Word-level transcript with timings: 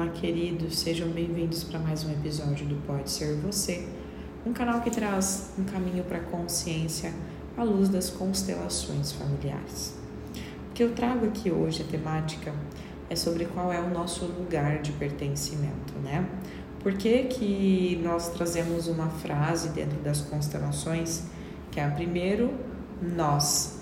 Olá, 0.00 0.10
queridos, 0.10 0.78
sejam 0.78 1.08
bem-vindos 1.08 1.64
para 1.64 1.76
mais 1.76 2.04
um 2.04 2.12
episódio 2.12 2.64
do 2.64 2.76
Pode 2.86 3.10
Ser 3.10 3.34
Você, 3.38 3.84
um 4.46 4.52
canal 4.52 4.80
que 4.80 4.92
traz 4.92 5.50
um 5.58 5.64
caminho 5.64 6.04
para 6.04 6.18
a 6.18 6.20
consciência 6.20 7.12
à 7.56 7.64
luz 7.64 7.88
das 7.88 8.08
constelações 8.08 9.10
familiares. 9.10 9.98
O 10.70 10.72
que 10.72 10.84
eu 10.84 10.94
trago 10.94 11.26
aqui 11.26 11.50
hoje, 11.50 11.82
a 11.82 11.84
temática, 11.84 12.54
é 13.10 13.16
sobre 13.16 13.46
qual 13.46 13.72
é 13.72 13.80
o 13.80 13.90
nosso 13.90 14.24
lugar 14.24 14.80
de 14.82 14.92
pertencimento, 14.92 15.92
né? 16.04 16.24
Por 16.78 16.92
que, 16.92 17.24
que 17.24 18.00
nós 18.00 18.28
trazemos 18.28 18.86
uma 18.86 19.08
frase 19.08 19.70
dentro 19.70 19.98
das 19.98 20.20
constelações 20.20 21.24
que 21.72 21.80
é 21.80 21.90
primeiro 21.90 22.54
nós 23.02 23.80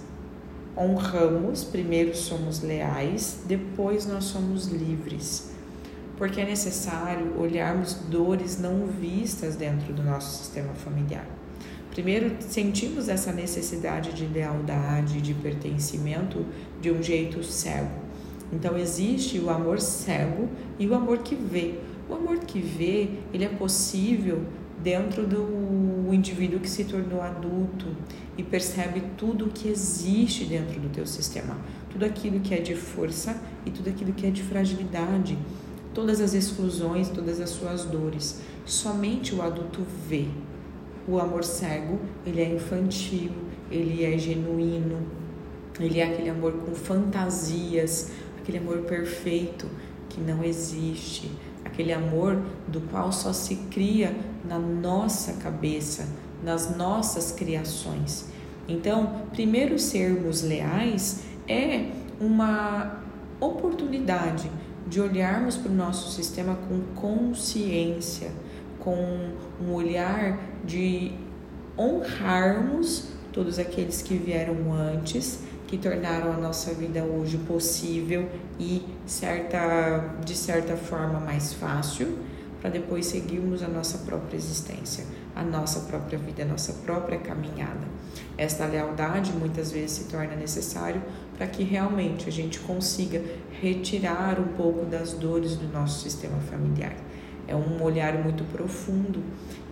honramos, 0.75 1.63
primeiro 1.63 2.17
somos 2.17 2.63
leais, 2.63 3.43
depois 3.47 4.07
nós 4.07 4.25
somos 4.25 4.69
livres. 4.69 5.56
Porque 6.17 6.41
é 6.41 6.45
necessário 6.45 7.39
olharmos 7.39 7.95
dores 7.95 8.59
não 8.59 8.87
vistas 8.87 9.57
dentro 9.57 9.93
do 9.93 10.03
nosso 10.03 10.39
sistema 10.39 10.73
familiar. 10.75 11.27
Primeiro, 11.91 12.37
sentimos 12.41 13.09
essa 13.09 13.33
necessidade 13.33 14.13
de 14.13 14.27
lealdade, 14.27 15.21
de 15.21 15.33
pertencimento 15.35 16.45
de 16.81 16.91
um 16.91 17.03
jeito 17.03 17.43
cego. 17.43 17.91
Então, 18.53 18.77
existe 18.77 19.39
o 19.39 19.51
amor 19.51 19.81
cego 19.81 20.49
e 20.79 20.87
o 20.87 20.95
amor 20.95 21.19
que 21.19 21.35
vê. 21.35 21.79
O 22.09 22.15
amor 22.15 22.39
que 22.41 22.61
vê, 22.61 23.09
ele 23.33 23.45
é 23.45 23.49
possível 23.49 24.45
dentro 24.83 25.27
do 25.27 26.13
indivíduo 26.13 26.61
que 26.61 26.69
se 26.69 26.85
tornou 26.85 27.21
adulto 27.21 27.87
e 28.37 28.43
percebe 28.43 29.03
tudo 29.17 29.47
o 29.47 29.49
que 29.49 29.69
existe 29.69 30.45
dentro 30.45 30.79
do 30.79 30.89
teu 30.89 31.07
sistema, 31.07 31.57
tudo 31.91 32.05
aquilo 32.05 32.41
que 32.41 32.55
é 32.55 32.59
de 32.59 32.75
força 32.75 33.41
e 33.65 33.71
tudo 33.71 33.89
aquilo 33.91 34.13
que 34.13 34.27
é 34.27 34.31
de 34.31 34.43
fragilidade, 34.43 35.37
todas 35.97 36.21
as 36.21 36.35
exclusões, 36.35 37.09
todas 37.09 37.41
as 37.41 37.49
suas 37.49 37.87
dores. 37.87 38.43
Somente 38.67 39.35
o 39.35 39.41
adulto 39.41 39.81
vê. 40.07 40.27
O 41.09 41.19
amor 41.19 41.43
cego, 41.43 41.99
ele 42.27 42.43
é 42.43 42.55
infantil, 42.55 43.31
ele 43.71 44.05
é 44.05 44.19
genuíno, 44.19 45.07
ele 45.81 45.99
é 45.99 46.05
aquele 46.05 46.29
amor 46.29 46.53
com 46.53 46.75
fantasias, 46.75 48.11
aquele 48.39 48.59
amor 48.59 48.81
perfeito 48.81 49.67
que 50.11 50.21
não 50.21 50.45
existe, 50.45 51.31
aquele 51.65 51.95
amor 51.95 52.43
do 52.69 52.83
qual 52.91 53.11
só 53.11 53.33
se 53.33 53.57
cria 53.71 54.15
na 54.45 54.59
nossa 54.59 55.33
cabeça, 55.43 56.07
nas 56.45 56.77
nossas 56.77 57.33
criações. 57.33 58.27
Então, 58.69 59.23
primeiro 59.33 59.79
sermos 59.79 60.43
leais 60.43 61.23
é 61.49 61.91
uma 62.21 63.01
oportunidade 63.41 64.51
de 64.87 65.01
olharmos 65.01 65.57
para 65.57 65.71
o 65.71 65.75
nosso 65.75 66.13
sistema 66.13 66.57
com 66.69 66.81
consciência, 66.95 68.31
com 68.79 69.33
um 69.61 69.73
olhar 69.73 70.39
de 70.65 71.13
honrarmos 71.79 73.09
todos 73.33 73.59
aqueles 73.59 74.01
que 74.01 74.17
vieram 74.17 74.73
antes, 74.73 75.41
que 75.67 75.77
tornaram 75.77 76.33
a 76.33 76.37
nossa 76.37 76.73
vida 76.73 77.03
hoje 77.03 77.37
possível 77.39 78.29
e 78.59 78.83
certa, 79.05 80.15
de 80.25 80.35
certa 80.35 80.77
forma 80.77 81.19
mais 81.21 81.53
fácil 81.53 82.19
para 82.67 82.73
depois 82.73 83.07
seguirmos 83.07 83.63
a 83.63 83.69
nossa 83.69 83.99
própria 83.99 84.37
existência, 84.37 85.05
a 85.37 85.45
nossa 85.45 85.83
própria 85.83 86.19
vida, 86.19 86.43
a 86.43 86.47
nossa 86.47 86.73
própria 86.73 87.17
caminhada. 87.17 87.87
Esta 88.37 88.67
lealdade 88.67 89.31
muitas 89.31 89.71
vezes 89.71 89.93
se 89.93 90.05
torna 90.11 90.35
necessário 90.35 91.01
para 91.37 91.47
que 91.47 91.63
realmente 91.63 92.29
a 92.29 92.33
gente 92.33 92.59
consiga 92.59 93.23
retirar 93.63 94.41
um 94.41 94.49
pouco 94.57 94.85
das 94.85 95.13
dores 95.13 95.55
do 95.55 95.73
nosso 95.73 96.03
sistema 96.03 96.39
familiar. 96.41 96.93
É 97.47 97.55
um 97.55 97.81
olhar 97.81 98.15
muito 98.25 98.43
profundo. 98.51 99.23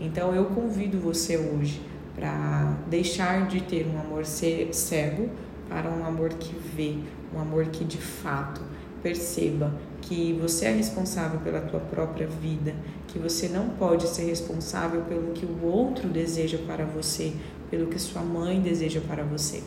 Então 0.01 0.33
eu 0.33 0.45
convido 0.45 0.97
você 1.01 1.36
hoje 1.36 1.83
para 2.14 2.79
deixar 2.89 3.48
de 3.48 3.61
ter 3.61 3.89
um 3.89 3.98
amor 3.98 4.24
cego 4.24 5.30
para 5.69 5.90
um 5.90 6.07
amor 6.07 6.29
que 6.29 6.55
vê, 6.55 6.98
um 7.35 7.40
amor 7.40 7.67
que 7.67 7.85
de 7.85 7.98
fato 7.98 8.61
perceba 9.05 9.70
que 10.01 10.33
você 10.41 10.65
é 10.65 10.73
responsável 10.73 11.39
pela 11.41 11.61
tua 11.61 11.79
própria 11.79 12.27
vida, 12.27 12.75
que 13.07 13.19
você 13.19 13.48
não 13.48 13.69
pode 13.69 14.09
ser 14.09 14.25
responsável 14.25 15.03
pelo 15.03 15.33
que 15.33 15.45
o 15.45 15.67
outro 15.67 16.09
deseja 16.09 16.57
para 16.67 16.87
você, 16.87 17.35
pelo 17.70 17.87
que 17.87 17.98
sua 17.98 18.23
mãe 18.23 18.61
deseja 18.63 19.03
para 19.07 19.23
você. 19.23 19.63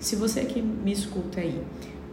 Se 0.00 0.16
você 0.16 0.44
que 0.44 0.60
me 0.60 0.90
escuta 0.90 1.40
aí 1.40 1.62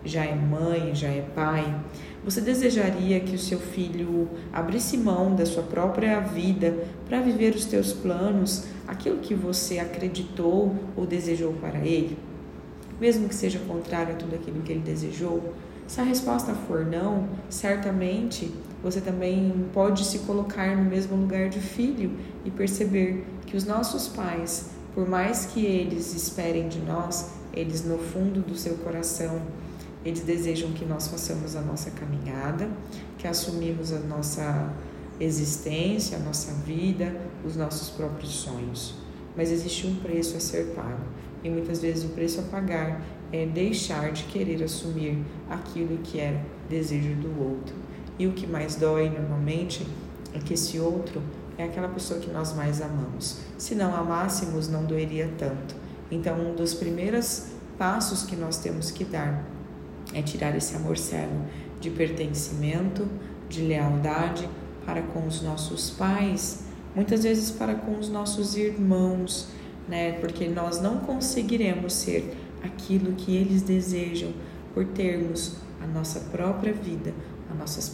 já 0.06 0.24
é 0.24 0.36
mãe, 0.36 0.94
já 0.94 1.08
é 1.08 1.22
pai, 1.36 1.76
você 2.24 2.40
desejaria 2.40 3.20
que 3.20 3.36
o 3.36 3.40
seu 3.40 3.60
filho 3.60 4.30
abrisse 4.54 4.96
mão 4.96 5.36
da 5.36 5.46
sua 5.48 5.64
própria 5.64 6.20
vida 6.20 6.86
para 7.08 7.20
viver 7.20 7.56
os 7.56 7.66
teus 7.66 7.92
planos, 7.92 8.66
aquilo 8.88 9.18
que 9.18 9.34
você 9.34 9.80
acreditou 9.80 10.76
ou 10.96 11.08
desejou 11.08 11.52
para 11.54 11.80
ele? 11.80 12.16
Mesmo 13.02 13.28
que 13.28 13.36
seja 13.36 13.58
contrário 13.60 14.14
a 14.14 14.18
tudo 14.18 14.36
aquilo 14.36 14.62
que 14.62 14.72
ele 14.72 14.82
desejou? 14.82 15.54
Se 15.90 16.00
a 16.00 16.04
resposta 16.04 16.54
for 16.54 16.86
não, 16.86 17.28
certamente 17.50 18.54
você 18.84 19.02
também 19.02 19.68
pode 19.74 20.06
se 20.06 20.20
colocar 20.20 20.78
no 20.78 20.84
mesmo 20.84 21.18
lugar 21.18 21.50
de 21.50 21.60
filho 21.60 22.12
e 22.46 22.52
perceber 22.52 23.26
que 23.48 23.58
os 23.58 23.66
nossos 23.66 24.08
pais, 24.08 24.70
por 24.94 25.10
mais 25.10 25.48
que 25.48 25.66
eles 25.66 26.14
esperem 26.14 26.70
de 26.70 26.78
nós, 26.80 27.32
eles 27.52 27.84
no 27.84 27.98
fundo 27.98 28.40
do 28.42 28.56
seu 28.56 28.76
coração, 28.76 29.42
eles 30.06 30.22
desejam 30.22 30.74
que 30.74 30.86
nós 30.86 31.08
façamos 31.08 31.56
a 31.56 31.62
nossa 31.62 31.90
caminhada, 31.90 32.70
que 33.18 33.28
assumimos 33.28 33.92
a 33.92 33.98
nossa 33.98 34.72
existência, 35.20 36.18
a 36.18 36.20
nossa 36.20 36.54
vida, 36.68 37.20
os 37.44 37.56
nossos 37.56 37.90
próprios 37.90 38.30
sonhos. 38.30 38.94
Mas 39.36 39.52
existe 39.52 39.88
um 39.88 39.96
preço 39.96 40.38
a 40.38 40.40
ser 40.40 40.68
pago 40.76 41.02
e 41.44 41.50
muitas 41.50 41.82
vezes 41.82 42.04
o 42.04 42.10
preço 42.10 42.42
a 42.42 42.44
pagar 42.44 43.02
é 43.32 43.46
deixar 43.46 44.12
de 44.12 44.24
querer 44.24 44.64
assumir 44.64 45.24
aquilo 45.50 45.98
que 46.00 46.20
é 46.20 46.42
desejo 46.70 47.16
do 47.16 47.42
outro. 47.42 47.76
E 48.18 48.28
o 48.28 48.34
que 48.34 48.46
mais 48.46 48.76
dói 48.76 49.10
normalmente 49.10 49.86
é 50.34 50.40
que 50.40 50.54
esse 50.54 50.80
outro 50.80 51.22
é 51.58 51.64
aquela 51.64 51.88
pessoa 51.90 52.20
que 52.20 52.30
nós 52.30 52.54
mais 52.54 52.82
amamos. 52.82 53.40
Se 53.58 53.76
não 53.76 53.96
amássemos, 53.96 54.68
não 54.68 54.86
doeria 54.86 55.30
tanto. 55.38 55.76
Então, 56.12 56.40
um 56.40 56.56
dos 56.56 56.74
primeiros 56.74 57.48
passos 57.78 58.24
que 58.24 58.36
nós 58.36 58.58
temos 58.58 58.92
que 58.92 59.06
dar 59.06 59.46
é 60.14 60.22
tirar 60.22 60.56
esse 60.56 60.76
amor 60.76 60.98
cego 60.98 61.46
de 61.80 61.90
pertencimento, 61.90 63.08
de 63.48 63.62
lealdade 63.62 64.50
para 64.86 65.02
com 65.02 65.28
os 65.28 65.42
nossos 65.42 65.92
pais, 65.92 66.64
muitas 66.96 67.24
vezes 67.24 67.52
para 67.52 67.76
com 67.76 67.98
os 67.98 68.10
nossos 68.10 68.56
irmãos, 68.56 69.48
né? 69.90 70.14
Porque 70.14 70.48
nós 70.48 70.80
não 70.80 71.00
conseguiremos 71.00 71.94
ser 71.94 72.38
aquilo 72.64 73.14
que 73.14 73.36
eles 73.36 73.64
desejam 73.64 74.32
por 74.74 74.86
termos 74.86 75.58
a 75.82 75.88
nossa 75.88 76.20
própria 76.32 76.72
vida, 76.72 77.14
as 77.50 77.58
nossas 77.58 77.90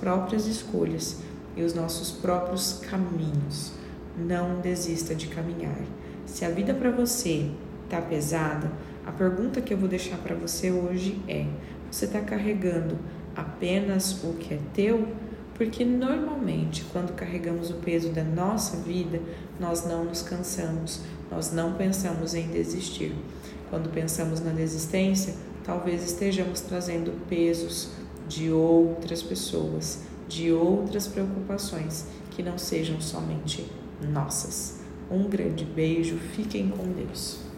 próprias 0.00 0.46
escolhas 0.46 1.20
e 1.56 1.62
os 1.62 1.74
nossos 1.74 2.12
próprios 2.12 2.80
caminhos. 2.88 3.72
Não 4.16 4.60
desista 4.60 5.14
de 5.14 5.26
caminhar. 5.26 5.82
Se 6.26 6.44
a 6.44 6.50
vida 6.50 6.72
para 6.72 6.90
você 6.90 7.50
está 7.84 8.00
pesada, 8.00 8.70
a 9.04 9.10
pergunta 9.10 9.60
que 9.60 9.74
eu 9.74 9.78
vou 9.78 9.88
deixar 9.88 10.18
para 10.18 10.34
você 10.34 10.70
hoje 10.70 11.20
é: 11.26 11.46
você 11.90 12.04
está 12.04 12.20
carregando 12.20 12.98
apenas 13.34 14.22
o 14.22 14.34
que 14.34 14.54
é 14.54 14.58
teu? 14.72 15.08
Porque 15.54 15.84
normalmente, 15.84 16.84
quando 16.92 17.14
carregamos 17.14 17.70
o 17.70 17.74
peso 17.74 18.10
da 18.10 18.24
nossa 18.24 18.78
vida, 18.78 19.20
nós 19.60 19.86
não 19.86 20.04
nos 20.04 20.22
cansamos, 20.22 21.02
nós 21.32 21.50
não 21.50 21.72
pensamos 21.72 22.34
em 22.34 22.46
desistir. 22.48 23.14
Quando 23.70 23.90
pensamos 23.90 24.40
na 24.40 24.50
desistência, 24.50 25.34
talvez 25.64 26.04
estejamos 26.04 26.60
trazendo 26.60 27.12
pesos 27.26 27.90
de 28.28 28.50
outras 28.50 29.22
pessoas, 29.22 30.00
de 30.28 30.52
outras 30.52 31.06
preocupações 31.06 32.06
que 32.30 32.42
não 32.42 32.58
sejam 32.58 33.00
somente 33.00 33.66
nossas. 34.12 34.80
Um 35.10 35.28
grande 35.28 35.64
beijo, 35.64 36.18
fiquem 36.34 36.68
com 36.68 36.84
Deus. 36.92 37.51